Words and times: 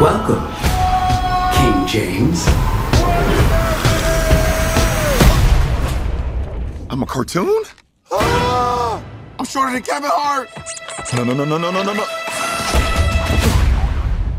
Welcome, 0.00 0.46
King 1.52 1.86
James. 1.86 2.46
I'm 6.88 7.02
a 7.02 7.06
cartoon? 7.06 7.64
Ah, 8.10 9.02
I'm 9.38 9.44
shorter 9.44 9.72
than 9.72 9.82
Kevin 9.82 10.08
Hart. 10.10 10.48
No, 11.14 11.22
no, 11.22 11.34
no, 11.34 11.44
no, 11.44 11.58
no, 11.58 11.70
no, 11.70 11.82
no, 11.82 11.92
no. 11.92 12.06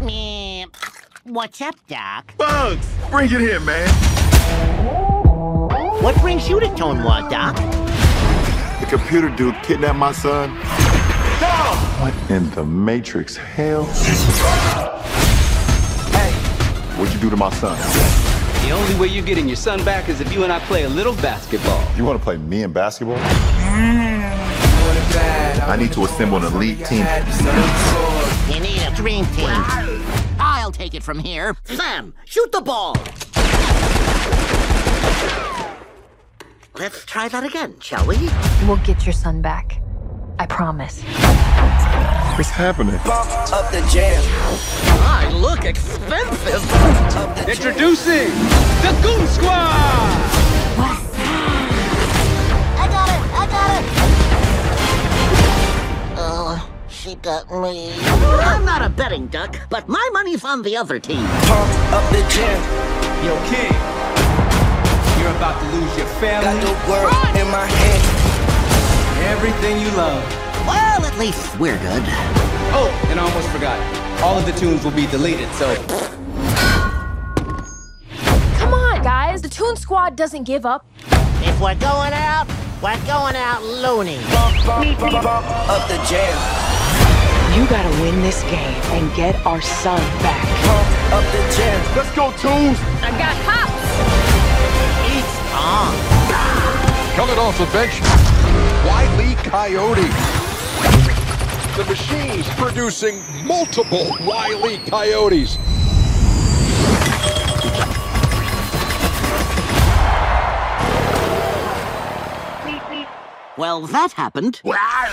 Meh. 0.04 0.66
What's 1.26 1.62
up, 1.62 1.76
Doc? 1.88 2.36
Bugs, 2.40 2.88
bring 3.12 3.32
it 3.32 3.42
in, 3.42 3.64
man. 3.64 3.88
What 6.02 6.20
brings 6.22 6.50
you 6.50 6.60
to 6.60 6.76
Tune 6.76 7.04
World, 7.04 7.30
Doc? 7.30 7.56
The 8.80 8.88
computer 8.90 9.30
dude 9.30 9.54
kidnapped 9.62 10.00
my 10.00 10.12
son. 10.12 10.56
No! 11.40 11.78
What 12.02 12.16
in 12.32 12.50
the 12.50 12.66
Matrix 12.66 13.38
hell? 13.38 13.88
Hey, 16.92 17.00
what'd 17.00 17.14
you 17.14 17.20
do 17.20 17.30
to 17.30 17.38
my 17.38 17.50
son? 17.52 17.78
The 18.66 18.72
only 18.72 18.96
way 19.00 19.08
you're 19.08 19.26
getting 19.26 19.48
your 19.48 19.56
son 19.56 19.84
back 19.84 20.10
is 20.10 20.22
if 20.22 20.34
you 20.34 20.44
and 20.44 20.52
I 20.52 20.60
play 20.60 20.84
a 20.84 20.90
little 20.90 21.14
basketball. 21.16 21.84
You 21.96 22.06
want 22.06 22.20
to 22.20 22.24
play 22.24 22.38
me 22.38 22.64
in 22.64 22.74
basketball? 22.74 23.18
I 25.68 25.78
need 25.78 25.94
to 25.94 26.04
assemble 26.06 26.38
an 26.38 26.44
elite 26.54 26.86
team. 26.86 27.06
You 28.54 28.60
need 28.60 28.82
a 28.82 28.94
dream 28.96 29.26
team. 29.28 29.50
I'll 30.40 30.72
take 30.72 30.94
it 30.94 31.04
from 31.04 31.20
here. 31.20 31.56
Sam, 31.64 32.14
shoot 32.26 32.52
the 32.52 32.62
ball. 32.62 32.96
Let's 36.76 37.06
try 37.06 37.28
that 37.28 37.44
again, 37.44 37.76
shall 37.80 38.06
we? 38.08 38.18
We'll 38.66 38.78
get 38.78 39.06
your 39.06 39.14
son 39.14 39.42
back. 39.42 39.81
I 40.42 40.48
promise. 40.48 41.00
What's 42.36 42.50
happening? 42.50 43.00
Bump 43.06 43.30
up 43.54 43.70
the 43.70 43.82
jam. 43.94 44.24
I 45.06 45.30
look 45.32 45.66
expensive. 45.66 46.64
Introducing 47.48 48.34
the 48.82 48.92
Goon 49.04 49.28
Squad! 49.28 49.70
I 52.74 52.88
got 52.90 53.08
it. 53.08 53.22
I 53.38 53.46
got 53.54 53.70
it. 53.78 53.86
Oh, 56.18 56.68
she 56.90 57.14
got 57.18 57.52
me. 57.52 57.94
I'm 58.02 58.66
not 58.66 58.82
a 58.82 58.90
betting 58.90 59.28
duck, 59.28 59.60
but 59.70 59.88
my 59.88 60.10
money's 60.12 60.44
on 60.44 60.64
the 60.64 60.76
other 60.76 60.98
team. 60.98 61.24
Pump 61.46 61.94
up 61.94 62.10
the 62.10 62.26
jam. 62.34 62.60
Yo, 63.24 63.38
King, 63.46 63.78
you're 65.22 65.36
about 65.38 65.62
to 65.62 65.68
lose 65.78 65.98
your 66.00 66.08
family. 66.18 66.46
Got 66.46 66.62
the 66.66 66.74
world 66.90 67.38
in 67.38 67.48
my 67.52 67.68
hand. 67.68 68.21
Everything 69.32 69.80
you 69.80 69.90
love. 69.92 70.22
Well, 70.68 71.06
at 71.06 71.18
least 71.18 71.58
we're 71.58 71.80
good. 71.80 72.04
Oh, 72.76 72.92
and 73.10 73.18
I 73.18 73.24
almost 73.24 73.48
forgot. 73.50 73.80
All 74.22 74.38
of 74.38 74.46
the 74.46 74.52
tunes 74.52 74.84
will 74.84 74.92
be 74.92 75.08
deleted, 75.08 75.50
so 75.54 75.74
Come 78.60 78.74
on, 78.74 79.02
guys. 79.02 79.42
The 79.42 79.48
Toon 79.48 79.78
Squad 79.78 80.18
doesn't 80.18 80.44
give 80.44 80.66
up. 80.66 80.86
If 81.48 81.60
we're 81.62 81.80
going 81.80 82.12
out, 82.12 82.46
we're 82.84 83.00
going 83.08 83.38
out 83.38 83.64
loony. 83.64 84.20
Bump, 84.36 84.66
bump, 84.66 85.00
bump, 85.00 85.24
bump 85.24 85.48
up 85.70 85.88
the 85.88 85.98
jam. 86.12 86.36
You 87.56 87.66
gotta 87.68 87.90
win 88.02 88.22
this 88.22 88.44
game 88.44 88.80
and 88.96 89.16
get 89.16 89.34
our 89.46 89.62
son 89.62 90.02
back. 90.20 90.44
Pump 90.68 90.88
up 91.16 91.26
the 91.32 91.42
jam. 91.56 91.80
Let's 91.96 92.12
go, 92.14 92.32
Toons! 92.44 92.78
I 93.00 93.10
got 93.16 93.36
cops. 93.48 93.80
It's 95.16 95.36
on. 95.56 95.96
Coming 97.16 97.38
off 97.40 97.58
the 97.58 97.66
bench, 97.72 98.00
Wiley 98.02 98.21
Coyote. 99.52 100.08
The 101.76 101.84
machine's 101.86 102.48
producing 102.52 103.22
multiple 103.46 104.16
Wiley 104.22 104.78
Coyotes. 104.78 105.58
Well, 113.58 113.82
that 113.88 114.14
happened. 114.14 114.62
Wow! 114.64 115.12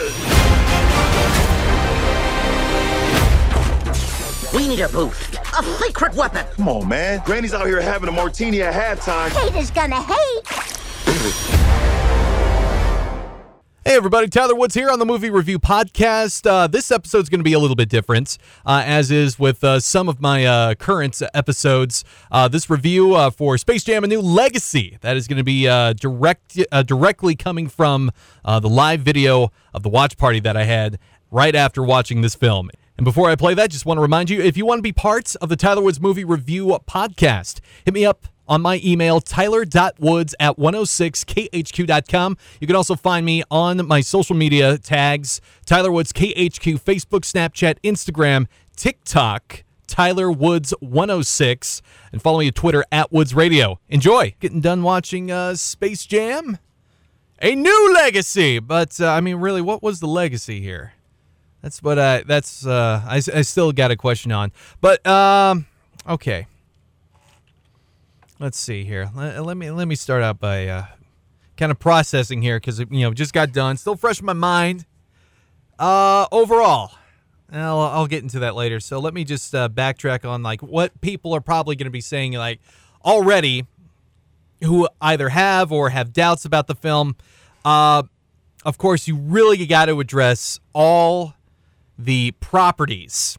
We 4.55 4.69
need 4.69 4.79
a 4.79 4.89
boost. 4.89 5.35
A 5.59 5.65
secret 5.83 6.15
weapon. 6.15 6.47
Come 6.55 6.69
on, 6.69 6.89
man. 6.89 7.23
Granny's 7.27 7.55
out 7.55 7.67
here 7.67 7.81
having 7.81 8.09
a 8.09 8.13
martini 8.13 8.63
at 8.63 8.73
halftime. 8.73 9.31
Haters 9.31 9.73
gonna 9.73 10.01
hate. 10.01 11.65
Hey 13.89 13.97
everybody, 13.97 14.29
Tyler 14.29 14.55
Woods 14.55 14.75
here 14.75 14.91
on 14.91 14.99
the 14.99 15.07
Movie 15.07 15.31
Review 15.31 15.59
Podcast. 15.59 16.47
Uh, 16.47 16.67
this 16.67 16.91
episode's 16.91 17.31
going 17.31 17.41
to 17.41 17.45
be 17.45 17.55
a 17.55 17.59
little 17.59 17.75
bit 17.75 17.89
different, 17.89 18.37
uh, 18.67 18.83
as 18.85 19.11
is 19.11 19.39
with 19.39 19.65
uh, 19.65 19.81
some 19.81 20.11
of 20.11 20.21
my 20.21 20.45
uh, 20.45 20.75
current 20.75 21.23
episodes. 21.33 22.05
Uh, 22.31 22.49
this 22.49 22.69
review 22.69 23.15
uh, 23.15 23.31
for 23.31 23.57
Space 23.57 23.85
Jam: 23.85 24.05
A 24.05 24.07
New 24.07 24.21
Legacy 24.21 24.99
that 25.01 25.17
is 25.17 25.27
going 25.27 25.39
to 25.39 25.43
be 25.43 25.63
direct, 25.95 26.59
directly 26.85 27.35
coming 27.35 27.67
from 27.67 28.11
the 28.45 28.69
live 28.69 29.01
video 29.01 29.53
of 29.73 29.83
the 29.83 29.89
watch 29.89 30.19
party 30.19 30.41
that 30.41 30.55
I 30.55 30.65
had 30.65 30.99
right 31.31 31.55
after 31.55 31.83
watching 31.83 32.21
this 32.21 32.35
film. 32.35 32.69
And 32.99 33.07
before 33.07 33.31
I 33.31 33.37
play 33.37 33.55
that, 33.55 33.71
just 33.71 33.87
want 33.87 33.97
to 33.97 34.03
remind 34.03 34.29
you 34.29 34.43
if 34.43 34.59
you 34.59 34.67
want 34.67 34.81
to 34.81 34.83
be 34.83 34.93
part 34.93 35.35
of 35.37 35.49
the 35.49 35.57
Tyler 35.57 35.81
Woods 35.81 35.99
Movie 35.99 36.25
Review 36.27 36.79
Podcast, 36.87 37.61
hit 37.87 37.95
me 37.95 38.05
up 38.05 38.27
on 38.49 38.63
my 38.63 38.81
email, 38.83 39.21
tyler.woods 39.21 40.35
at 40.41 40.57
106khq.com. 40.57 42.37
You 42.61 42.67
can 42.67 42.77
also 42.77 42.95
find 42.97 43.25
me 43.27 43.43
on 43.51 43.87
my 43.87 44.01
social 44.01 44.35
media 44.35 44.79
tags, 44.79 45.41
Tyler 45.67 45.93
Woods 45.93 46.13
KHQ, 46.13 46.81
Facebook, 46.83 47.21
Snapchat, 47.21 47.79
Instagram, 47.83 48.47
TikTok, 48.77 49.65
Tyler 49.87 50.31
Woods 50.31 50.73
106, 50.81 51.83
and 52.13 52.23
follow 52.23 52.41
me 52.41 52.47
on 52.47 52.53
Twitter 52.53 52.85
at 52.91 53.13
Woods 53.13 53.35
Radio. 53.35 53.79
Enjoy. 53.89 54.35
Getting 54.41 54.61
done 54.61 54.83
watching 54.83 55.31
uh, 55.31 55.55
Space 55.55 56.07
Jam. 56.07 56.59
A 57.41 57.55
new 57.55 57.95
legacy. 57.95 58.59
But, 58.59 59.01
uh, 59.01 59.11
I 59.11 59.21
mean, 59.21 59.37
really, 59.37 59.63
what 59.63 59.83
was 59.83 60.01
the 60.01 60.09
legacy 60.09 60.61
here? 60.61 60.95
That's 61.63 61.83
what 61.83 61.99
I, 61.99 62.23
that's, 62.23 62.67
uh, 62.67 63.03
I, 63.07 63.17
I 63.17 63.43
still 63.43 63.73
got 63.73 63.91
a 63.91 63.97
question 63.97 64.33
on. 64.33 64.53
But, 64.81 65.05
um, 65.07 65.67
okay 66.09 66.47
let's 68.39 68.59
see 68.59 68.85
here. 68.85 69.11
Let, 69.15 69.45
let 69.45 69.57
me 69.57 69.71
let 69.71 69.89
me 69.89 69.95
start 69.95 70.23
out 70.23 70.39
by 70.39 70.67
uh, 70.69 70.87
kind 71.57 71.73
of 71.73 71.79
processing 71.79 72.43
here 72.43 72.57
because 72.57 72.79
you 72.79 72.87
know 72.91 73.13
just 73.13 73.33
got 73.33 73.53
done, 73.53 73.77
still 73.77 73.97
fresh 73.97 74.21
in 74.21 74.27
my 74.27 74.33
mind. 74.33 74.87
Uh, 75.79 76.27
overall, 76.33 76.93
I'll, 77.53 77.81
I'll 77.81 78.07
get 78.07 78.23
into 78.23 78.41
that 78.41 78.55
later. 78.55 78.81
So 78.81 78.99
let 78.99 79.15
me 79.15 79.25
just 79.25 79.55
uh, 79.55 79.69
backtrack 79.69 80.29
on 80.29 80.43
like 80.43 80.63
what 80.63 81.01
people 81.01 81.35
are 81.35 81.41
probably 81.41 81.77
going 81.77 81.87
to 81.87 81.91
be 81.91 82.01
saying 82.01 82.33
like 82.33 82.61
already, 83.05 83.67
who 84.63 84.89
either 85.01 85.31
have 85.31 85.71
or 85.73 85.91
have 85.91 86.13
doubts 86.13 86.45
about 86.45 86.67
the 86.67 86.75
film. 86.75 87.17
Uh, 87.65 88.03
of 88.65 88.77
course, 88.77 89.07
you 89.07 89.17
really 89.17 89.65
got 89.67 89.87
to 89.87 90.01
address 90.01 90.59
all 90.73 91.35
the 91.97 92.33
properties 92.41 93.39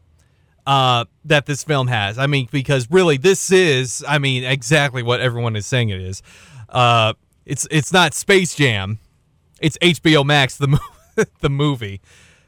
uh, 0.69 1.06
that 1.25 1.47
this 1.47 1.63
film 1.63 1.88
has. 1.88 2.19
I 2.19 2.28
mean, 2.28 2.47
because 2.52 2.91
really, 2.91 3.18
this 3.18 3.52
is, 3.52 4.06
I 4.07 4.19
mean, 4.19 4.44
exactly 4.44 5.02
what 5.02 5.19
everyone 5.19 5.56
is 5.56 5.66
saying 5.66 5.90
it 5.90 6.00
is. 6.00 6.22
Uh, 6.69 7.13
it's 7.44 7.68
it's 7.72 7.91
not 7.91 8.13
Space 8.13 8.53
Jam, 8.53 9.00
it's 9.59 9.79
HBO 9.79 10.24
Max 10.24 10.58
the 10.58 10.79
the 11.40 11.50
movie, 11.50 12.02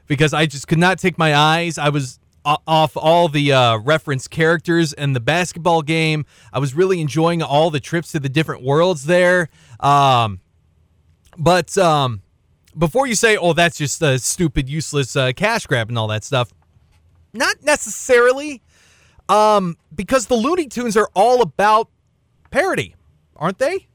because 0.06 0.32
I 0.32 0.46
just 0.46 0.68
could 0.68 0.78
not 0.78 1.00
take 1.00 1.18
my 1.18 1.34
eyes. 1.34 1.78
I 1.78 1.88
was 1.88 2.20
off 2.44 2.96
all 2.96 3.26
the 3.26 3.52
uh, 3.52 3.78
reference 3.78 4.28
characters 4.28 4.92
and 4.92 5.16
the 5.16 5.20
basketball 5.20 5.82
game. 5.82 6.24
I 6.52 6.60
was 6.60 6.74
really 6.74 7.00
enjoying 7.00 7.42
all 7.42 7.70
the 7.70 7.80
trips 7.80 8.12
to 8.12 8.20
the 8.20 8.28
different 8.28 8.62
worlds 8.62 9.06
there. 9.06 9.48
Um, 9.80 10.38
but 11.36 11.76
um, 11.76 12.22
before 12.78 13.08
you 13.08 13.16
say, 13.16 13.36
"Oh, 13.36 13.52
that's 13.52 13.78
just 13.78 14.00
a 14.00 14.20
stupid, 14.20 14.68
useless 14.68 15.16
uh, 15.16 15.32
cash 15.34 15.66
grab" 15.66 15.88
and 15.88 15.98
all 15.98 16.06
that 16.06 16.22
stuff, 16.22 16.52
not 17.32 17.62
necessarily, 17.62 18.62
um, 19.28 19.76
because 19.94 20.26
the 20.26 20.34
Looney 20.34 20.66
Tunes 20.66 20.96
are 20.96 21.10
all 21.14 21.42
about 21.42 21.88
parody, 22.50 22.94
aren't 23.36 23.58
they? 23.58 23.88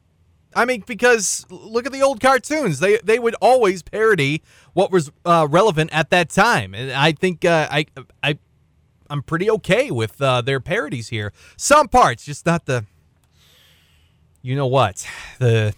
I 0.56 0.66
mean, 0.66 0.84
because 0.88 1.46
look 1.50 1.86
at 1.86 1.92
the 1.92 2.02
old 2.02 2.20
cartoons; 2.20 2.80
they 2.80 2.98
they 3.04 3.20
would 3.20 3.36
always 3.36 3.84
parody 3.84 4.42
what 4.74 4.92
was 4.92 5.12
uh, 5.26 5.48
relevant 5.50 5.92
at 5.94 6.10
that 6.10 6.30
time, 6.30 6.74
and 6.74 6.92
I 6.92 7.12
think 7.12 7.46
uh, 7.46 7.68
I 7.70 7.86
I 8.24 8.40
I'm 9.10 9.22
pretty 9.22 9.50
okay 9.52 9.92
with 9.92 10.22
uh, 10.22 10.42
their 10.42 10.60
parodies 10.60 11.10
here. 11.10 11.32
Some 11.58 11.88
parts, 11.88 12.26
just 12.26 12.46
not 12.46 12.66
the. 12.66 12.86
You 14.42 14.56
know 14.56 14.68
what 14.68 15.06
the 15.40 15.74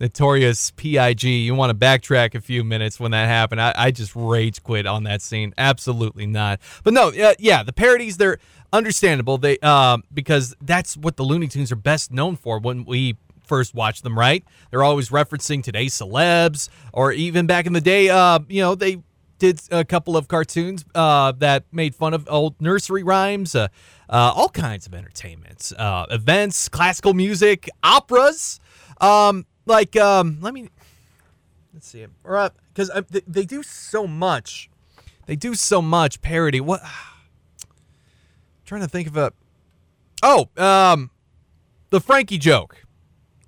notorious 0.00 0.70
PIG. 0.72 1.24
You 1.24 1.54
want 1.54 1.70
to 1.70 1.76
backtrack 1.76 2.34
a 2.34 2.40
few 2.40 2.64
minutes 2.64 3.00
when 3.00 3.12
that 3.12 3.28
happened. 3.28 3.60
I, 3.60 3.74
I 3.76 3.90
just 3.90 4.14
rage 4.14 4.62
quit 4.62 4.86
on 4.86 5.04
that 5.04 5.22
scene. 5.22 5.54
Absolutely 5.58 6.26
not. 6.26 6.60
But 6.84 6.94
no, 6.94 7.08
uh, 7.08 7.34
yeah, 7.38 7.62
the 7.62 7.72
parodies 7.72 8.16
they're 8.16 8.38
understandable. 8.72 9.38
They 9.38 9.58
uh, 9.62 9.98
because 10.12 10.54
that's 10.60 10.96
what 10.96 11.16
the 11.16 11.24
Looney 11.24 11.48
Tunes 11.48 11.72
are 11.72 11.76
best 11.76 12.12
known 12.12 12.36
for. 12.36 12.58
When 12.58 12.84
we 12.84 13.16
first 13.44 13.74
watched 13.74 14.02
them, 14.02 14.18
right? 14.18 14.44
They're 14.70 14.84
always 14.84 15.10
referencing 15.10 15.62
today's 15.62 15.94
celebs, 15.94 16.68
or 16.92 17.12
even 17.12 17.46
back 17.46 17.66
in 17.66 17.72
the 17.72 17.80
day, 17.80 18.10
uh, 18.10 18.40
you 18.48 18.60
know, 18.60 18.74
they 18.74 18.98
did 19.38 19.60
a 19.70 19.84
couple 19.84 20.16
of 20.16 20.28
cartoons 20.28 20.84
uh, 20.94 21.32
that 21.32 21.64
made 21.72 21.94
fun 21.94 22.14
of 22.14 22.26
old 22.28 22.60
nursery 22.60 23.02
rhymes, 23.02 23.54
uh, 23.54 23.68
uh, 24.08 24.32
all 24.34 24.48
kinds 24.48 24.86
of 24.86 24.94
entertainments, 24.94 25.72
uh, 25.72 26.06
events, 26.10 26.68
classical 26.68 27.14
music, 27.14 27.68
operas. 27.82 28.60
Um, 29.00 29.46
like, 29.66 29.96
um, 29.96 30.38
let 30.40 30.54
me 30.54 30.68
let's 31.74 31.88
see, 31.88 32.06
because 32.22 32.90
uh, 32.90 33.02
they, 33.10 33.22
they 33.26 33.44
do 33.44 33.62
so 33.62 34.06
much. 34.06 34.70
They 35.26 35.36
do 35.36 35.54
so 35.54 35.82
much 35.82 36.22
parody. 36.22 36.60
What? 36.60 36.80
trying 38.64 38.80
to 38.80 38.88
think 38.88 39.08
of 39.08 39.16
a. 39.16 39.32
Oh, 40.22 40.48
um, 40.56 41.10
the 41.90 42.00
Frankie 42.00 42.38
joke. 42.38 42.82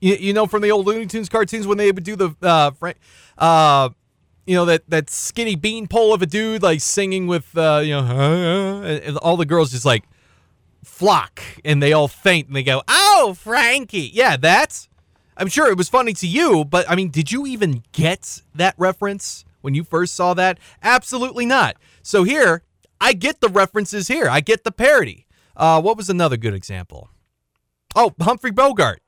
You, 0.01 0.15
you 0.15 0.33
know 0.33 0.47
from 0.47 0.63
the 0.63 0.71
old 0.71 0.87
Looney 0.87 1.07
Tunes 1.07 1.29
cartoons 1.29 1.67
when 1.67 1.79
they 1.79 1.91
would 1.91 2.05
do 2.05 2.17
the 2.17 2.35
uh, 2.43 2.71
Frank, 2.73 2.99
uh, 3.37 3.91
you 4.47 4.55
know 4.55 4.65
that 4.65 4.89
that 4.89 5.11
skinny 5.11 5.57
beanpole 5.57 6.15
of 6.15 6.23
a 6.23 6.27
dude 6.27 6.63
like 6.63 6.81
singing 6.81 7.27
with 7.27 7.57
uh, 7.57 7.81
you 7.83 7.93
know, 7.93 8.83
and 8.85 9.17
all 9.19 9.37
the 9.37 9.47
girls 9.47 9.71
just 9.71 9.85
like 9.85 10.05
flock 10.85 11.43
and 11.65 11.83
they 11.83 11.93
all 11.93 12.09
faint 12.09 12.47
and 12.47 12.57
they 12.57 12.63
go, 12.63 12.83
"Oh, 12.89 13.35
Frankie!" 13.39 14.11
Yeah, 14.13 14.37
that's. 14.37 14.89
I'm 15.39 15.49
sure 15.49 15.71
it 15.71 15.79
was 15.79 15.89
funny 15.89 16.13
to 16.15 16.27
you, 16.27 16.65
but 16.65 16.89
I 16.91 16.97
mean, 16.97 17.11
did 17.11 17.31
you 17.31 17.47
even 17.47 17.85
get 17.93 18.43
that 18.55 18.75
reference 18.77 19.45
when 19.61 19.75
you 19.75 19.85
first 19.85 20.15
saw 20.15 20.35
that? 20.35 20.59
Absolutely 20.83 21.47
not. 21.47 21.77
So 22.03 22.25
here, 22.25 22.63
I 23.01 23.13
get 23.13 23.41
the 23.41 23.49
references 23.49 24.09
here. 24.09 24.29
I 24.29 24.41
get 24.41 24.65
the 24.65 24.73
parody. 24.73 25.27
Uh, 25.57 25.81
what 25.81 25.97
was 25.97 26.11
another 26.11 26.37
good 26.37 26.55
example? 26.55 27.09
Oh, 27.95 28.15
Humphrey 28.21 28.51
Bogart. 28.51 29.01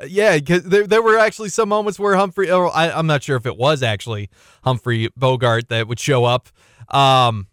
Uh, 0.00 0.06
yeah, 0.08 0.36
because 0.36 0.64
there, 0.64 0.86
there 0.86 1.02
were 1.02 1.18
actually 1.18 1.48
some 1.48 1.68
moments 1.68 1.98
where 1.98 2.16
Humphrey, 2.16 2.50
or 2.50 2.74
I, 2.74 2.96
am 2.98 3.06
not 3.06 3.22
sure 3.22 3.36
if 3.36 3.46
it 3.46 3.56
was 3.56 3.82
actually 3.82 4.30
Humphrey 4.62 5.08
Bogart 5.16 5.68
that 5.68 5.88
would 5.88 6.00
show 6.00 6.24
up. 6.24 6.48
Um, 6.88 7.48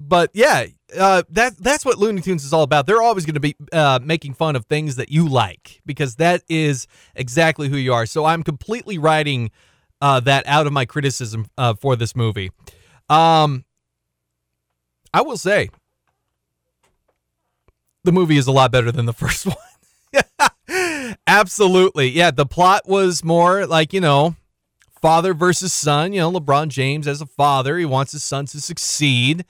but 0.00 0.30
yeah, 0.34 0.66
uh, 0.96 1.22
that 1.30 1.56
that's 1.58 1.84
what 1.84 1.98
Looney 1.98 2.20
Tunes 2.20 2.44
is 2.44 2.52
all 2.52 2.62
about. 2.62 2.86
They're 2.86 3.02
always 3.02 3.26
going 3.26 3.34
to 3.34 3.40
be 3.40 3.56
uh, 3.72 4.00
making 4.02 4.34
fun 4.34 4.56
of 4.56 4.66
things 4.66 4.96
that 4.96 5.10
you 5.10 5.28
like 5.28 5.80
because 5.84 6.16
that 6.16 6.42
is 6.48 6.86
exactly 7.14 7.68
who 7.68 7.76
you 7.76 7.92
are. 7.92 8.06
So 8.06 8.24
I'm 8.24 8.42
completely 8.42 8.98
writing 8.98 9.50
uh, 10.00 10.20
that 10.20 10.46
out 10.46 10.66
of 10.66 10.72
my 10.72 10.84
criticism 10.84 11.46
uh, 11.58 11.74
for 11.74 11.96
this 11.96 12.16
movie. 12.16 12.50
Um, 13.08 13.64
I 15.12 15.22
will 15.22 15.38
say 15.38 15.70
the 18.04 18.12
movie 18.12 18.36
is 18.36 18.46
a 18.46 18.52
lot 18.52 18.70
better 18.70 18.92
than 18.92 19.06
the 19.06 19.12
first 19.14 19.46
one. 19.46 19.56
Absolutely. 21.26 22.08
Yeah, 22.08 22.30
the 22.30 22.46
plot 22.46 22.82
was 22.86 23.24
more 23.24 23.66
like, 23.66 23.92
you 23.92 24.00
know, 24.00 24.36
father 25.00 25.34
versus 25.34 25.72
son. 25.72 26.12
You 26.12 26.20
know, 26.20 26.32
LeBron 26.32 26.68
James 26.68 27.06
as 27.06 27.20
a 27.20 27.26
father, 27.26 27.78
he 27.78 27.84
wants 27.84 28.12
his 28.12 28.24
son 28.24 28.46
to 28.46 28.60
succeed. 28.60 29.44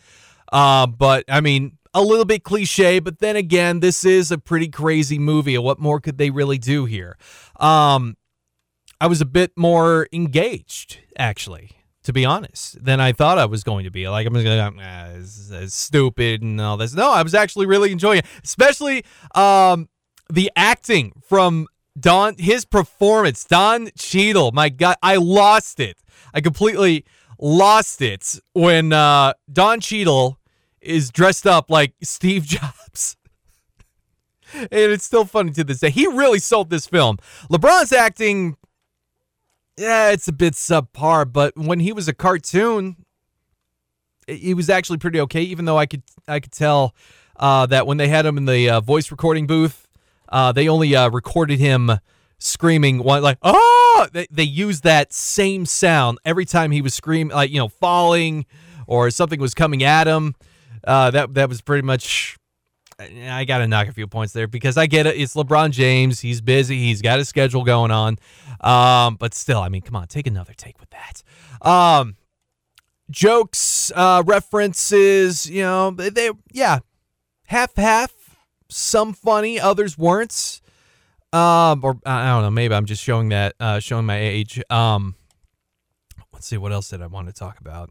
Uh, 0.52 0.86
but 0.86 1.24
I 1.28 1.40
mean, 1.40 1.78
a 1.94 2.02
little 2.02 2.24
bit 2.24 2.44
cliche, 2.44 2.98
but 2.98 3.18
then 3.18 3.36
again, 3.36 3.80
this 3.80 4.04
is 4.04 4.30
a 4.30 4.38
pretty 4.38 4.68
crazy 4.68 5.18
movie. 5.18 5.56
What 5.58 5.78
more 5.78 6.00
could 6.00 6.18
they 6.18 6.30
really 6.30 6.58
do 6.58 6.84
here? 6.84 7.16
Um, 7.56 8.16
I 9.00 9.06
was 9.06 9.20
a 9.20 9.26
bit 9.26 9.52
more 9.56 10.08
engaged, 10.12 10.98
actually 11.18 11.78
to 12.08 12.12
be 12.14 12.24
honest, 12.24 12.82
than 12.82 13.00
I 13.00 13.12
thought 13.12 13.36
I 13.38 13.44
was 13.44 13.62
going 13.62 13.84
to 13.84 13.90
be. 13.90 14.08
Like 14.08 14.26
I'm 14.26 14.32
just 14.32 14.46
gonna, 14.46 14.72
ah, 14.80 15.08
it's 15.14 15.74
stupid 15.74 16.40
and 16.40 16.58
all 16.58 16.78
this. 16.78 16.94
No, 16.94 17.12
I 17.12 17.22
was 17.22 17.34
actually 17.34 17.66
really 17.66 17.92
enjoying 17.92 18.20
it, 18.20 18.26
especially 18.42 19.04
um, 19.34 19.90
the 20.30 20.50
acting 20.56 21.12
from 21.28 21.66
Don, 22.00 22.36
his 22.38 22.64
performance, 22.64 23.44
Don 23.44 23.90
Cheadle. 23.98 24.52
My 24.52 24.70
God, 24.70 24.96
I 25.02 25.16
lost 25.16 25.80
it. 25.80 25.98
I 26.32 26.40
completely 26.40 27.04
lost 27.38 28.00
it 28.00 28.40
when 28.54 28.94
uh, 28.94 29.34
Don 29.52 29.80
Cheadle 29.80 30.37
is 30.80 31.10
dressed 31.10 31.46
up 31.46 31.70
like 31.70 31.94
Steve 32.02 32.44
Jobs. 32.46 33.16
and 34.54 34.68
it's 34.70 35.04
still 35.04 35.24
funny 35.24 35.52
to 35.52 35.64
this 35.64 35.80
day. 35.80 35.90
He 35.90 36.06
really 36.06 36.38
sold 36.38 36.70
this 36.70 36.86
film. 36.86 37.18
LeBron's 37.50 37.92
acting 37.92 38.56
yeah, 39.78 40.10
it's 40.10 40.26
a 40.26 40.32
bit 40.32 40.54
subpar, 40.54 41.32
but 41.32 41.56
when 41.56 41.78
he 41.78 41.92
was 41.92 42.08
a 42.08 42.12
cartoon, 42.12 42.96
he 44.26 44.52
was 44.52 44.68
actually 44.68 44.98
pretty 44.98 45.20
okay. 45.20 45.42
Even 45.42 45.64
though 45.64 45.78
I 45.78 45.86
could 45.86 46.02
I 46.26 46.40
could 46.40 46.52
tell 46.52 46.94
uh, 47.36 47.66
that 47.66 47.86
when 47.86 47.96
they 47.96 48.08
had 48.08 48.26
him 48.26 48.36
in 48.36 48.44
the 48.44 48.68
uh, 48.68 48.80
voice 48.80 49.10
recording 49.10 49.46
booth, 49.46 49.86
uh, 50.28 50.52
they 50.52 50.68
only 50.68 50.94
uh, 50.96 51.08
recorded 51.10 51.60
him 51.60 51.92
screaming 52.40 53.02
one 53.02 53.20
like 53.20 53.36
oh 53.42 54.06
they, 54.12 54.24
they 54.30 54.44
used 54.44 54.84
that 54.84 55.12
same 55.12 55.66
sound 55.66 56.18
every 56.24 56.44
time 56.44 56.70
he 56.70 56.80
was 56.80 56.94
screaming 56.94 57.34
like 57.34 57.50
you 57.50 57.58
know 57.58 57.66
falling 57.66 58.46
or 58.86 59.10
something 59.10 59.40
was 59.40 59.54
coming 59.54 59.82
at 59.82 60.06
him 60.06 60.36
uh, 60.84 61.10
that 61.10 61.34
that 61.34 61.48
was 61.48 61.60
pretty 61.60 61.86
much 61.86 62.38
I 63.00 63.44
got 63.44 63.58
to 63.58 63.68
knock 63.68 63.86
a 63.86 63.92
few 63.92 64.08
points 64.08 64.32
there 64.32 64.48
because 64.48 64.76
I 64.76 64.86
get 64.86 65.06
it. 65.06 65.16
It's 65.16 65.34
LeBron 65.34 65.70
James. 65.70 66.18
He's 66.20 66.40
busy. 66.40 66.78
He's 66.78 67.00
got 67.00 67.20
a 67.20 67.24
schedule 67.24 67.62
going 67.62 67.92
on. 67.92 68.18
Um, 68.60 69.14
but 69.16 69.34
still, 69.34 69.60
I 69.60 69.68
mean, 69.68 69.82
come 69.82 69.94
on, 69.94 70.08
take 70.08 70.26
another 70.26 70.52
take 70.52 70.80
with 70.80 70.90
that. 70.90 71.22
Um, 71.66 72.16
jokes, 73.08 73.92
uh, 73.94 74.24
references, 74.26 75.48
you 75.48 75.62
know, 75.62 75.92
they, 75.92 76.10
they 76.10 76.30
yeah, 76.52 76.80
half 77.46 77.76
half. 77.76 78.12
Some 78.68 79.12
funny, 79.12 79.60
others 79.60 79.96
weren't. 79.96 80.60
Um, 81.32 81.84
or 81.84 81.98
I 82.04 82.30
don't 82.30 82.42
know. 82.42 82.50
Maybe 82.50 82.74
I'm 82.74 82.84
just 82.84 83.02
showing 83.02 83.28
that, 83.28 83.54
uh, 83.60 83.78
showing 83.80 84.06
my 84.06 84.18
age. 84.18 84.60
Um, 84.70 85.14
let's 86.32 86.46
see. 86.46 86.56
What 86.56 86.72
else 86.72 86.90
did 86.90 87.00
I 87.00 87.06
want 87.06 87.28
to 87.28 87.32
talk 87.32 87.60
about? 87.60 87.90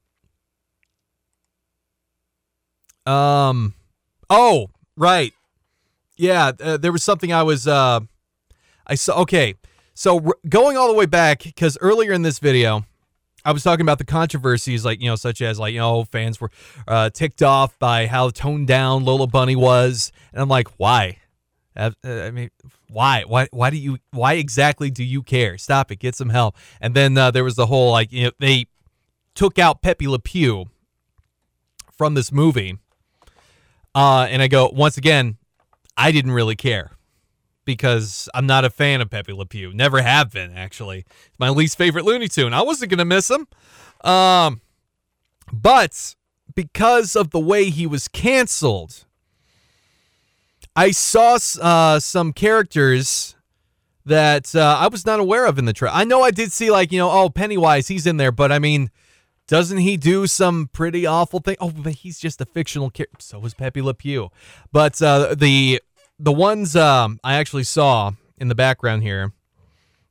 Um, 3.07 3.73
oh, 4.29 4.69
Right. 4.97 5.33
Yeah, 6.17 6.51
uh, 6.59 6.77
there 6.77 6.91
was 6.91 7.03
something 7.03 7.31
I 7.31 7.43
was 7.43 7.67
uh 7.67 7.99
I 8.87 8.95
saw 8.95 9.21
okay. 9.21 9.53
So 9.93 10.33
going 10.49 10.75
all 10.75 10.87
the 10.87 10.95
way 10.95 11.05
back 11.05 11.43
cuz 11.55 11.77
earlier 11.79 12.11
in 12.11 12.23
this 12.23 12.39
video 12.39 12.85
I 13.45 13.51
was 13.51 13.63
talking 13.63 13.83
about 13.83 13.99
the 13.99 14.05
controversies 14.05 14.83
like, 14.83 14.99
you 14.99 15.07
know, 15.07 15.15
such 15.15 15.41
as 15.41 15.59
like, 15.59 15.73
you 15.73 15.79
know, 15.79 16.03
fans 16.05 16.41
were 16.41 16.49
uh 16.87 17.11
ticked 17.11 17.43
off 17.43 17.77
by 17.77 18.07
how 18.07 18.31
toned 18.31 18.67
down 18.67 19.05
Lola 19.05 19.27
Bunny 19.27 19.55
was 19.55 20.11
and 20.33 20.41
I'm 20.41 20.49
like, 20.49 20.67
"Why?" 20.77 21.19
Uh, 21.75 21.91
I 22.03 22.31
mean, 22.31 22.49
why? 22.89 23.23
Why? 23.27 23.47
Why 23.51 23.69
do 23.69 23.77
you? 23.77 23.99
Why 24.11 24.33
exactly 24.33 24.89
do 24.89 25.03
you 25.03 25.21
care? 25.21 25.59
Stop 25.59 25.91
it. 25.91 25.99
Get 25.99 26.15
some 26.15 26.29
help. 26.29 26.55
And 26.81 26.95
then 26.95 27.15
uh, 27.15 27.29
there 27.29 27.43
was 27.43 27.55
the 27.55 27.67
whole 27.67 27.91
like 27.91 28.11
you 28.11 28.25
know 28.25 28.31
they 28.39 28.65
took 29.35 29.59
out 29.59 29.83
Pepe 29.83 30.07
Le 30.07 30.17
Pew 30.17 30.65
from 31.95 32.15
this 32.15 32.31
movie, 32.31 32.79
uh, 33.97 34.27
and 34.29 34.43
I 34.43 34.47
go, 34.47 34.69
once 34.71 34.95
again, 34.95 35.37
I 35.97 36.11
didn't 36.11 36.33
really 36.33 36.55
care 36.55 36.91
because 37.65 38.29
I'm 38.35 38.45
not 38.45 38.63
a 38.63 38.69
fan 38.69 39.01
of 39.01 39.09
Pepe 39.09 39.33
Le 39.33 39.47
Pew. 39.47 39.73
Never 39.73 40.03
have 40.03 40.31
been, 40.31 40.55
actually. 40.55 41.03
My 41.39 41.49
least 41.49 41.79
favorite 41.79 42.05
Looney 42.05 42.27
Tune. 42.27 42.53
I 42.53 42.61
wasn't 42.61 42.91
going 42.91 42.99
to 42.99 43.05
miss 43.05 43.31
him. 43.31 43.47
Um, 44.03 44.61
but 45.51 46.13
because 46.53 47.15
of 47.15 47.31
the 47.31 47.39
way 47.39 47.71
he 47.71 47.87
was 47.87 48.07
canceled, 48.07 49.05
I 50.75 50.91
saw 50.91 51.39
uh, 51.59 51.99
some 51.99 52.33
characters 52.33 53.35
that 54.05 54.55
uh, 54.55 54.77
I 54.79 54.89
was 54.89 55.07
not 55.07 55.19
aware 55.19 55.47
of 55.47 55.57
in 55.57 55.65
the 55.65 55.73
trailer. 55.73 55.95
I 55.95 56.03
know 56.03 56.21
I 56.21 56.29
did 56.29 56.51
see, 56.51 56.69
like, 56.69 56.91
you 56.91 56.99
know, 56.99 57.09
oh, 57.09 57.31
Pennywise, 57.31 57.87
he's 57.87 58.05
in 58.05 58.17
there, 58.17 58.31
but 58.31 58.51
I 58.51 58.59
mean, 58.59 58.91
doesn't 59.47 59.79
he 59.79 59.97
do 59.97 60.27
some 60.27 60.69
pretty 60.71 61.05
awful 61.05 61.39
thing? 61.39 61.55
Oh, 61.59 61.71
but 61.71 61.93
he's 61.93 62.19
just 62.19 62.41
a 62.41 62.45
fictional 62.45 62.89
character. 62.89 63.17
So 63.19 63.39
was 63.39 63.53
Pepe 63.53 63.81
Le 63.81 63.93
Pew. 63.93 64.29
But 64.71 65.01
uh, 65.01 65.35
the 65.35 65.81
the 66.19 66.33
ones 66.33 66.75
um, 66.75 67.19
I 67.23 67.35
actually 67.35 67.63
saw 67.63 68.11
in 68.37 68.47
the 68.47 68.55
background 68.55 69.03
here. 69.03 69.33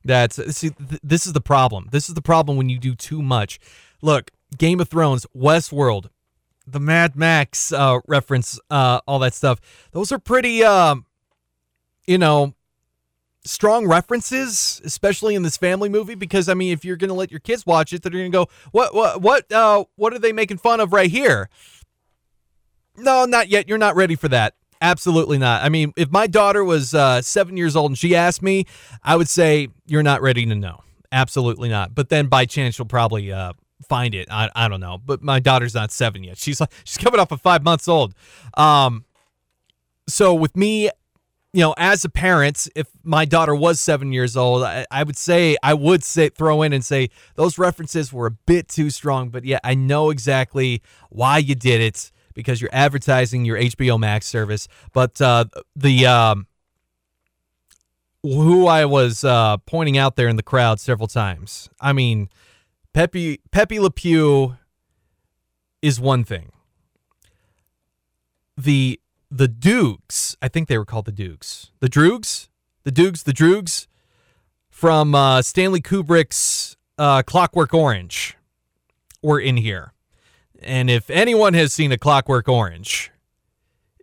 That 0.05 0.33
see, 0.33 0.69
th- 0.69 1.01
this 1.03 1.27
is 1.27 1.33
the 1.33 1.41
problem. 1.41 1.89
This 1.91 2.07
is 2.07 2.15
the 2.15 2.21
problem 2.21 2.57
when 2.57 2.69
you 2.69 2.79
do 2.79 2.95
too 2.95 3.21
much. 3.21 3.59
Look, 4.01 4.31
Game 4.57 4.79
of 4.79 4.87
Thrones, 4.87 5.25
Westworld, 5.35 6.09
the 6.65 6.79
Mad 6.79 7.15
Max 7.15 7.73
uh, 7.73 7.99
reference, 8.07 8.59
uh, 8.69 9.01
all 9.05 9.19
that 9.19 9.33
stuff. 9.33 9.59
Those 9.91 10.11
are 10.11 10.19
pretty, 10.19 10.63
um, 10.63 11.05
you 12.05 12.17
know, 12.17 12.53
strong 13.47 13.87
references, 13.87 14.81
especially 14.83 15.35
in 15.35 15.43
this 15.43 15.57
family 15.57 15.89
movie, 15.89 16.15
because 16.15 16.49
I 16.49 16.53
mean, 16.53 16.73
if 16.73 16.85
you're 16.85 16.97
going 16.97 17.09
to 17.09 17.13
let 17.15 17.31
your 17.31 17.39
kids 17.39 17.65
watch 17.65 17.93
it, 17.93 18.03
they're 18.03 18.11
going 18.11 18.31
to 18.31 18.35
go, 18.35 18.47
"What? 18.71 18.93
What? 18.93 19.21
What? 19.21 19.51
Uh, 19.51 19.85
what 19.95 20.13
are 20.13 20.19
they 20.19 20.31
making 20.31 20.57
fun 20.57 20.79
of 20.79 20.93
right 20.93 21.09
here?" 21.09 21.49
No, 22.97 23.25
not 23.25 23.49
yet. 23.49 23.67
You're 23.67 23.77
not 23.77 23.95
ready 23.95 24.15
for 24.15 24.27
that. 24.29 24.55
Absolutely 24.81 25.37
not. 25.37 25.63
I 25.63 25.69
mean, 25.69 25.93
if 25.95 26.11
my 26.11 26.27
daughter 26.27 26.63
was 26.63 26.93
uh, 26.93 27.21
seven 27.21 27.57
years 27.57 27.75
old 27.75 27.91
and 27.91 27.97
she 27.97 28.15
asked 28.15 28.43
me, 28.43 28.65
I 29.03 29.15
would 29.15 29.29
say 29.29 29.69
you're 29.85 30.03
not 30.03 30.21
ready 30.21 30.45
to 30.45 30.55
know. 30.55 30.83
Absolutely 31.11 31.69
not. 31.69 31.95
But 31.95 32.09
then 32.09 32.27
by 32.27 32.45
chance 32.45 32.75
she'll 32.75 32.85
probably 32.85 33.31
uh, 33.31 33.53
find 33.87 34.13
it. 34.13 34.27
I, 34.29 34.49
I 34.55 34.67
don't 34.67 34.79
know. 34.79 34.99
But 35.03 35.23
my 35.23 35.39
daughter's 35.39 35.73
not 35.73 35.91
seven 35.91 36.23
yet. 36.23 36.37
She's 36.37 36.59
like 36.59 36.71
she's 36.83 36.97
coming 36.97 37.19
off 37.19 37.31
of 37.31 37.41
five 37.41 37.63
months 37.63 37.87
old. 37.87 38.13
Um, 38.55 39.05
so 40.07 40.33
with 40.33 40.55
me 40.55 40.89
you 41.57 41.63
know, 41.63 41.73
as 41.75 42.05
a 42.05 42.09
parent, 42.09 42.67
if 42.75 42.85
my 43.01 43.25
daughter 43.25 43.55
was 43.55 43.79
seven 43.79 44.13
years 44.13 44.37
old, 44.37 44.61
I, 44.61 44.85
I 44.91 45.01
would 45.01 45.17
say 45.17 45.57
I 45.63 45.73
would 45.73 46.03
say 46.03 46.29
throw 46.29 46.61
in 46.61 46.71
and 46.71 46.85
say 46.85 47.09
those 47.33 47.57
references 47.57 48.13
were 48.13 48.27
a 48.27 48.31
bit 48.31 48.67
too 48.67 48.91
strong. 48.91 49.29
But 49.29 49.43
yeah, 49.43 49.57
I 49.63 49.73
know 49.73 50.11
exactly 50.11 50.83
why 51.09 51.39
you 51.39 51.55
did 51.55 51.81
it 51.81 52.11
because 52.35 52.61
you're 52.61 52.69
advertising 52.71 53.43
your 53.43 53.57
HBO 53.57 53.99
Max 53.99 54.27
service. 54.27 54.67
But 54.93 55.19
uh, 55.19 55.45
the 55.75 56.05
um, 56.05 56.45
who 58.21 58.67
I 58.67 58.85
was 58.85 59.23
uh, 59.23 59.57
pointing 59.65 59.97
out 59.97 60.15
there 60.15 60.27
in 60.27 60.35
the 60.35 60.43
crowd 60.43 60.79
several 60.79 61.07
times. 61.07 61.69
I 61.81 61.91
mean, 61.91 62.29
Pepe 62.93 63.41
Pepe 63.49 63.79
Le 63.79 63.89
Pew 63.89 64.57
is 65.81 65.99
one 65.99 66.23
thing. 66.23 66.51
The 68.55 68.99
the 69.29 69.47
Dukes, 69.47 70.35
I 70.41 70.47
think 70.47 70.67
they 70.67 70.77
were 70.77 70.85
called 70.85 71.05
the 71.05 71.11
Dukes. 71.11 71.71
The 71.79 71.89
Droogs? 71.89 72.49
The 72.83 72.91
Dukes, 72.91 73.23
the 73.23 73.33
Droogs 73.33 73.87
from 74.69 75.15
uh, 75.15 75.41
Stanley 75.41 75.81
Kubrick's 75.81 76.77
uh, 76.97 77.23
Clockwork 77.23 77.73
Orange 77.73 78.37
were 79.21 79.39
in 79.39 79.57
here. 79.57 79.93
And 80.61 80.89
if 80.89 81.09
anyone 81.09 81.53
has 81.53 81.73
seen 81.73 81.91
a 81.91 81.97
Clockwork 81.97 82.47
Orange, 82.47 83.11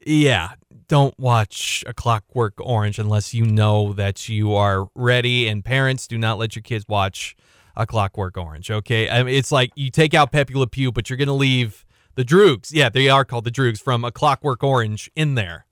yeah, 0.07 0.53
don't 0.89 1.19
watch 1.19 1.83
a 1.87 1.95
Clockwork 1.95 2.55
Orange 2.59 2.99
unless 2.99 3.35
you 3.35 3.45
know 3.45 3.93
that 3.95 4.29
you 4.29 4.55
are 4.55 4.89
ready. 4.95 5.49
And 5.49 5.65
parents, 5.65 6.07
do 6.07 6.19
not 6.19 6.39
let 6.39 6.55
your 6.55 6.63
kids 6.63 6.85
watch 6.89 7.37
a 7.77 7.87
Clockwork 7.87 8.37
Orange. 8.37 8.71
Okay, 8.71 9.09
I 9.09 9.23
mean, 9.23 9.35
it's 9.35 9.51
like 9.51 9.71
you 9.75 9.91
take 9.91 10.15
out 10.15 10.31
Pepe 10.31 10.55
Le 10.55 10.67
Pew, 10.67 10.93
but 10.93 11.09
you're 11.09 11.17
gonna 11.17 11.35
leave 11.35 11.85
the 12.15 12.25
Droogs. 12.25 12.71
Yeah, 12.73 12.89
they 12.89 13.09
are 13.09 13.25
called 13.25 13.45
the 13.45 13.51
Droogs 13.51 13.81
from 13.81 14.05
a 14.05 14.13
Clockwork 14.13 14.63
Orange 14.63 15.11
in 15.15 15.35
there. 15.35 15.67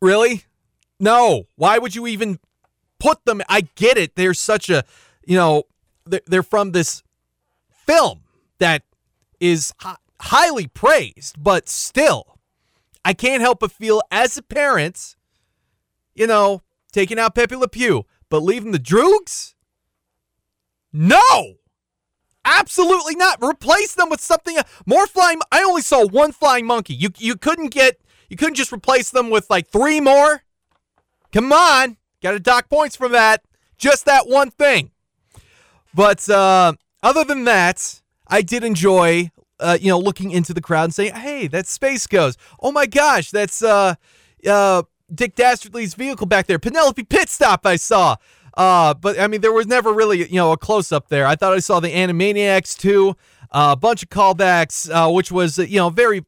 Really? 0.00 0.44
No. 0.98 1.48
Why 1.56 1.78
would 1.78 1.94
you 1.94 2.06
even 2.06 2.38
put 2.98 3.24
them? 3.24 3.42
I 3.48 3.62
get 3.74 3.96
it. 3.96 4.16
They're 4.16 4.34
such 4.34 4.70
a, 4.70 4.84
you 5.24 5.36
know, 5.36 5.64
they're, 6.06 6.42
from 6.42 6.72
this 6.72 7.02
film 7.86 8.22
that 8.58 8.82
is 9.38 9.72
hi- 9.80 9.96
highly 10.20 10.66
praised, 10.66 11.42
but 11.42 11.68
still, 11.68 12.38
I 13.04 13.14
can't 13.14 13.40
help 13.42 13.60
but 13.60 13.72
feel 13.72 14.02
as 14.10 14.36
a 14.36 14.42
parent, 14.42 15.16
you 16.14 16.26
know, 16.26 16.62
taking 16.92 17.18
out 17.18 17.34
Pepe 17.34 17.56
Le 17.56 17.68
Pew, 17.68 18.04
but 18.28 18.42
leaving 18.42 18.72
the 18.72 18.78
Droogs? 18.78 19.54
No! 20.92 21.56
Absolutely 22.44 23.16
not. 23.16 23.42
Replace 23.42 23.94
them 23.94 24.08
with 24.08 24.20
something 24.20 24.56
more 24.86 25.06
flying. 25.06 25.40
I 25.52 25.62
only 25.62 25.82
saw 25.82 26.06
one 26.06 26.32
flying 26.32 26.66
monkey. 26.66 26.94
You 26.94 27.10
you 27.18 27.36
couldn't 27.36 27.68
get 27.68 28.00
you 28.28 28.36
couldn't 28.36 28.54
just 28.54 28.72
replace 28.72 29.10
them 29.10 29.28
with 29.30 29.50
like 29.50 29.68
three 29.68 30.00
more. 30.00 30.42
Come 31.32 31.52
on, 31.52 31.96
got 32.22 32.32
to 32.32 32.40
dock 32.40 32.68
points 32.68 32.96
from 32.96 33.12
that. 33.12 33.44
Just 33.76 34.04
that 34.06 34.26
one 34.26 34.50
thing. 34.50 34.90
But 35.94 36.28
uh, 36.28 36.74
other 37.02 37.24
than 37.24 37.44
that, 37.44 38.00
I 38.26 38.42
did 38.42 38.64
enjoy 38.64 39.30
uh, 39.58 39.76
you 39.80 39.88
know 39.88 39.98
looking 39.98 40.30
into 40.30 40.54
the 40.54 40.62
crowd 40.62 40.84
and 40.84 40.94
saying, 40.94 41.14
"Hey, 41.14 41.46
that's 41.46 41.70
Space 41.70 42.06
Ghost. 42.06 42.38
Oh 42.60 42.72
my 42.72 42.86
gosh, 42.86 43.30
that's 43.30 43.62
uh, 43.62 43.96
uh, 44.46 44.82
Dick 45.14 45.34
Dastardly's 45.36 45.92
vehicle 45.92 46.26
back 46.26 46.46
there. 46.46 46.58
Penelope 46.58 47.04
Pitstop. 47.04 47.60
I 47.64 47.76
saw." 47.76 48.16
Uh, 48.54 48.94
but 48.94 49.18
I 49.18 49.26
mean, 49.26 49.40
there 49.40 49.52
was 49.52 49.66
never 49.66 49.92
really, 49.92 50.28
you 50.28 50.36
know, 50.36 50.52
a 50.52 50.56
close 50.56 50.92
up 50.92 51.08
there. 51.08 51.26
I 51.26 51.36
thought 51.36 51.52
I 51.52 51.60
saw 51.60 51.80
the 51.80 51.92
Animaniacs 51.92 52.76
too, 52.76 53.16
uh, 53.50 53.70
a 53.72 53.76
bunch 53.76 54.02
of 54.02 54.10
callbacks, 54.10 54.90
uh, 54.90 55.10
which 55.12 55.30
was, 55.30 55.58
you 55.58 55.76
know, 55.76 55.90
very. 55.90 56.24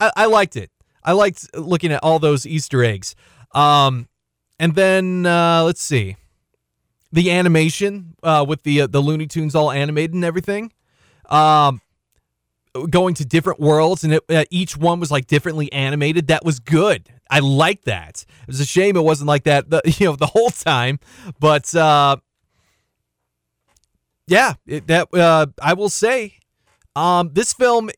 I, 0.00 0.10
I, 0.16 0.26
liked 0.26 0.56
it. 0.56 0.70
I 1.04 1.12
liked 1.12 1.56
looking 1.56 1.92
at 1.92 2.02
all 2.02 2.18
those 2.18 2.46
Easter 2.46 2.82
eggs. 2.82 3.14
Um, 3.52 4.08
and 4.58 4.74
then 4.74 5.26
uh, 5.26 5.62
let's 5.64 5.82
see, 5.82 6.16
the 7.12 7.30
animation 7.30 8.16
uh, 8.22 8.44
with 8.46 8.62
the 8.64 8.82
uh, 8.82 8.86
the 8.86 9.00
Looney 9.00 9.26
Tunes 9.26 9.54
all 9.54 9.70
animated 9.70 10.14
and 10.14 10.24
everything. 10.24 10.72
Um, 11.28 11.80
going 12.90 13.14
to 13.14 13.24
different 13.24 13.60
worlds, 13.60 14.04
and 14.04 14.14
it, 14.14 14.48
each 14.50 14.76
one 14.76 15.00
was 15.00 15.10
like 15.10 15.26
differently 15.26 15.72
animated. 15.72 16.26
That 16.26 16.44
was 16.44 16.58
good. 16.58 17.08
I 17.30 17.40
like 17.40 17.82
that. 17.82 18.24
It 18.42 18.48
was 18.48 18.60
a 18.60 18.66
shame 18.66 18.96
it 18.96 19.04
wasn't 19.04 19.28
like 19.28 19.44
that, 19.44 19.70
the, 19.70 19.82
you 19.98 20.06
know, 20.06 20.16
the 20.16 20.26
whole 20.26 20.50
time. 20.50 20.98
But 21.40 21.74
uh, 21.74 22.16
yeah, 24.26 24.54
it, 24.66 24.86
that 24.86 25.08
uh, 25.14 25.46
I 25.60 25.74
will 25.74 25.88
say, 25.88 26.38
um, 26.96 27.30
this 27.32 27.52
film, 27.52 27.90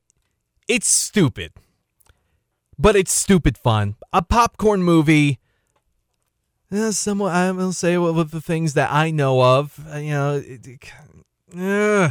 it's 0.69 0.89
stupid, 0.89 1.53
but 2.79 2.97
it's 2.97 3.13
stupid 3.13 3.59
fun. 3.59 3.97
A 4.13 4.23
popcorn 4.23 4.83
movie. 4.83 5.39
Uh, 6.73 6.91
somewhat, 6.91 7.33
I 7.33 7.53
will 7.53 7.73
say 7.73 7.97
with 7.97 8.33
the 8.33 8.41
things 8.41 8.75
that 8.75 8.91
I 8.91 9.13
know 9.13 9.41
of, 9.41 9.79
uh, 9.93 9.99
you 9.99 10.11
know. 10.11 10.43
It, 10.45 10.91
uh, 11.57 12.11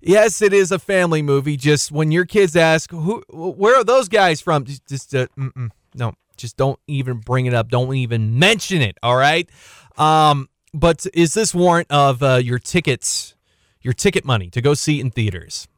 Yes, 0.00 0.40
it 0.42 0.52
is 0.52 0.70
a 0.70 0.78
family 0.78 1.22
movie. 1.22 1.56
Just 1.56 1.90
when 1.90 2.12
your 2.12 2.24
kids 2.24 2.54
ask, 2.54 2.90
"Who? 2.90 3.22
Where 3.28 3.76
are 3.76 3.84
those 3.84 4.08
guys 4.08 4.40
from?" 4.40 4.64
Just, 4.64 4.86
just 4.86 5.14
uh, 5.14 5.26
no, 5.94 6.14
just 6.38 6.56
don't 6.56 6.78
even 6.86 7.18
bring 7.18 7.46
it 7.46 7.54
up. 7.54 7.68
Don't 7.68 7.94
even 7.94 8.38
mention 8.38 8.80
it. 8.80 8.96
All 9.02 9.16
right. 9.16 9.48
Um, 9.96 10.48
but 10.72 11.06
is 11.12 11.34
this 11.34 11.54
warrant 11.54 11.90
of 11.90 12.22
uh, 12.22 12.36
your 12.36 12.58
tickets, 12.58 13.34
your 13.82 13.92
ticket 13.92 14.24
money 14.24 14.50
to 14.50 14.60
go 14.60 14.74
see 14.74 15.00
in 15.00 15.10
theaters? 15.10 15.68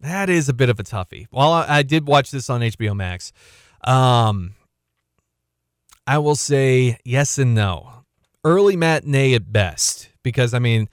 That 0.00 0.28
is 0.28 0.48
a 0.48 0.52
bit 0.52 0.68
of 0.68 0.78
a 0.78 0.84
toughie. 0.84 1.26
Well, 1.30 1.52
I, 1.52 1.78
I 1.78 1.82
did 1.82 2.06
watch 2.06 2.30
this 2.30 2.50
on 2.50 2.60
HBO 2.60 2.94
Max. 2.94 3.32
Um, 3.82 4.54
I 6.06 6.18
will 6.18 6.36
say 6.36 6.98
yes 7.04 7.38
and 7.38 7.54
no. 7.54 7.90
Early 8.44 8.76
matinee 8.76 9.34
at 9.34 9.52
best, 9.52 10.10
because 10.22 10.52
I 10.52 10.58
mean 10.58 10.88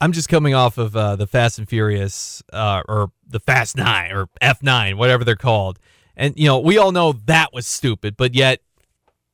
I'm 0.00 0.12
just 0.12 0.30
coming 0.30 0.54
off 0.54 0.78
of 0.78 0.96
uh, 0.96 1.16
the 1.16 1.26
Fast 1.26 1.58
and 1.58 1.68
Furious, 1.68 2.42
uh, 2.54 2.82
or 2.88 3.12
the 3.26 3.40
Fast 3.40 3.76
Nine, 3.76 4.10
or 4.12 4.28
F9, 4.40 4.94
whatever 4.94 5.24
they're 5.24 5.36
called. 5.36 5.78
And, 6.16 6.34
you 6.36 6.46
know, 6.46 6.58
we 6.58 6.78
all 6.78 6.92
know 6.92 7.12
that 7.26 7.52
was 7.52 7.66
stupid, 7.66 8.16
but 8.16 8.34
yet, 8.34 8.60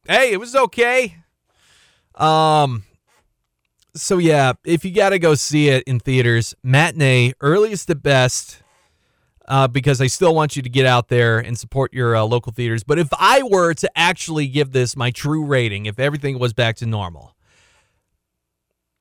hey, 0.08 0.32
it 0.32 0.38
was 0.38 0.54
okay. 0.54 1.16
Um, 2.14 2.84
so 3.94 4.18
yeah, 4.18 4.52
if 4.64 4.84
you 4.84 4.92
got 4.92 5.10
to 5.10 5.18
go 5.18 5.34
see 5.34 5.68
it 5.68 5.82
in 5.84 6.00
theaters, 6.00 6.54
matinee, 6.62 7.32
earliest 7.40 7.88
the 7.88 7.94
best, 7.94 8.62
uh, 9.48 9.68
because 9.68 10.00
I 10.00 10.08
still 10.08 10.34
want 10.34 10.56
you 10.56 10.62
to 10.62 10.68
get 10.68 10.86
out 10.86 11.08
there 11.08 11.38
and 11.38 11.56
support 11.58 11.92
your 11.92 12.16
uh, 12.16 12.22
local 12.24 12.52
theaters. 12.52 12.82
But 12.84 12.98
if 12.98 13.08
I 13.12 13.42
were 13.42 13.74
to 13.74 13.90
actually 13.96 14.48
give 14.48 14.72
this 14.72 14.96
my 14.96 15.10
true 15.10 15.44
rating, 15.44 15.86
if 15.86 15.98
everything 15.98 16.38
was 16.38 16.52
back 16.52 16.76
to 16.76 16.86
normal, 16.86 17.35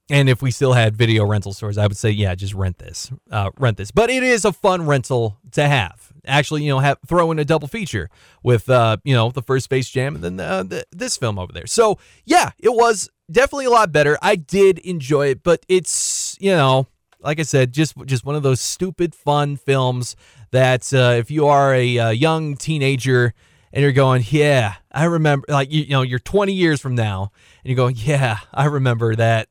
and 0.10 0.30
if 0.30 0.42
we 0.42 0.52
still 0.52 0.74
had 0.74 0.96
video 0.96 1.26
rental 1.26 1.52
stores, 1.52 1.78
I 1.78 1.88
would 1.88 1.98
say, 1.98 2.12
yeah, 2.12 2.36
just 2.36 2.54
rent 2.54 2.78
this, 2.78 3.12
uh, 3.32 3.50
rent 3.58 3.78
this. 3.78 3.92
But 3.92 4.10
it 4.10 4.22
is 4.22 4.46
a 4.46 4.54
fun 4.54 4.86
rental 4.86 5.40
to 5.52 5.68
have. 5.68 6.14
Actually, 6.28 6.64
you 6.64 6.70
know, 6.70 6.80
have 6.80 7.00
throw 7.08 7.32
in 7.32 7.40
a 7.40 7.46
double 7.46 7.68
feature 7.68 8.10
with, 8.44 8.70
uh, 8.70 8.98
you 9.04 9.16
know, 9.16 9.32
the 9.32 9.42
first 9.42 9.66
Space 9.66 9.90
Jam 9.90 10.16
and 10.16 10.24
then 10.24 10.40
uh, 10.40 10.64
the, 10.64 10.86
this 10.92 11.18
film 11.18 11.40
over 11.40 11.52
there. 11.52 11.68
So 11.68 11.98
yeah, 12.24 12.52
it 12.60 12.74
was 12.74 13.10
definitely 13.32 13.66
a 13.66 13.72
lot 13.72 13.92
better. 13.92 14.18
I 14.22 14.36
did 14.36 14.80
enjoy 14.80 15.30
it, 15.30 15.44
but 15.44 15.66
it's 15.68 16.38
you 16.40 16.52
know, 16.52 16.88
like 17.20 17.40
I 17.40 17.44
said, 17.44 17.74
just 17.74 17.96
just 18.06 18.26
one 18.26 18.36
of 18.36 18.44
those 18.44 18.62
stupid 18.62 19.16
fun 19.16 19.58
films 19.58 20.16
that 20.52 20.94
uh, 20.94 21.16
if 21.18 21.32
you 21.32 21.48
are 21.48 21.74
a, 21.74 21.98
a 21.98 22.06
uh, 22.06 22.10
young 22.10 22.56
teenager 22.56 23.34
and 23.74 23.82
you're 23.82 23.92
going, 23.92 24.24
yeah, 24.30 24.76
I 24.92 25.04
remember, 25.06 25.46
like 25.50 25.72
you, 25.72 25.82
you 25.82 25.90
know, 25.90 26.02
you're 26.02 26.18
20 26.18 26.54
years 26.54 26.80
from 26.80 26.96
now, 26.96 27.32
and 27.64 27.70
you're 27.70 27.76
going, 27.76 27.96
yeah, 27.98 28.40
I 28.54 28.66
remember 28.66 29.16
that 29.16 29.50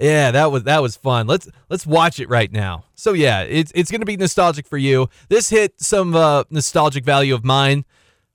yeah, 0.00 0.30
that 0.32 0.50
was 0.50 0.64
that 0.64 0.82
was 0.82 0.96
fun. 0.96 1.26
Let's 1.26 1.48
let's 1.68 1.86
watch 1.86 2.18
it 2.18 2.28
right 2.28 2.50
now. 2.50 2.84
So 2.94 3.12
yeah, 3.12 3.42
it's 3.42 3.70
it's 3.74 3.90
gonna 3.90 4.04
be 4.04 4.16
nostalgic 4.16 4.66
for 4.66 4.78
you. 4.78 5.08
This 5.28 5.50
hit 5.50 5.80
some 5.80 6.14
uh, 6.14 6.44
nostalgic 6.50 7.04
value 7.04 7.34
of 7.34 7.44
mine. 7.44 7.84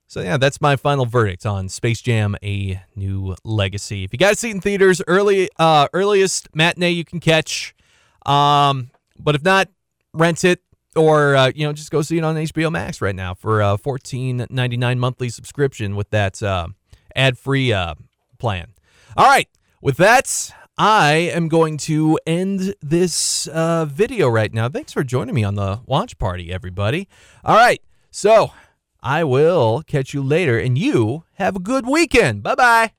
So 0.06 0.20
yeah, 0.20 0.38
that's 0.38 0.60
my 0.60 0.76
final 0.76 1.06
verdict 1.06 1.44
on 1.44 1.68
Space 1.68 2.00
Jam: 2.00 2.34
A 2.42 2.82
New 2.96 3.36
Legacy. 3.44 4.04
If 4.04 4.12
you 4.12 4.18
to 4.18 4.34
see 4.34 4.50
it 4.50 4.54
in 4.54 4.60
theaters, 4.60 5.02
early 5.06 5.50
uh, 5.58 5.88
earliest 5.92 6.48
matinee 6.54 6.90
you 6.90 7.04
can 7.04 7.20
catch. 7.20 7.74
Um, 8.26 8.90
but 9.18 9.34
if 9.34 9.42
not, 9.44 9.68
rent 10.14 10.44
it 10.44 10.62
or 10.96 11.36
uh, 11.36 11.52
you 11.54 11.66
know 11.66 11.72
just 11.72 11.90
go 11.90 12.02
see 12.02 12.18
it 12.18 12.24
on 12.24 12.36
HBO 12.36 12.72
Max 12.72 13.00
right 13.00 13.14
now 13.14 13.34
for 13.34 13.60
a 13.60 13.76
fourteen 13.76 14.46
ninety 14.50 14.76
nine 14.76 14.98
monthly 14.98 15.28
subscription 15.28 15.94
with 15.94 16.10
that 16.10 16.42
uh, 16.42 16.68
ad 17.14 17.38
free 17.38 17.72
uh, 17.72 17.94
plan. 18.38 18.68
All 19.16 19.26
right, 19.26 19.48
with 19.80 19.96
that, 19.98 20.52
I 20.82 21.12
am 21.34 21.48
going 21.48 21.76
to 21.76 22.18
end 22.26 22.74
this 22.80 23.46
uh, 23.48 23.84
video 23.84 24.30
right 24.30 24.50
now. 24.50 24.70
Thanks 24.70 24.94
for 24.94 25.04
joining 25.04 25.34
me 25.34 25.44
on 25.44 25.54
the 25.54 25.80
launch 25.86 26.16
party, 26.16 26.50
everybody. 26.50 27.06
All 27.44 27.54
right, 27.54 27.82
so 28.10 28.52
I 29.02 29.24
will 29.24 29.82
catch 29.86 30.14
you 30.14 30.22
later, 30.22 30.58
and 30.58 30.78
you 30.78 31.24
have 31.34 31.54
a 31.54 31.60
good 31.60 31.86
weekend. 31.86 32.42
Bye 32.42 32.54
bye. 32.54 32.92